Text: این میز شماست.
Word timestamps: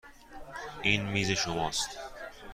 این 0.81 1.01
میز 1.09 1.31
شماست. 1.31 1.97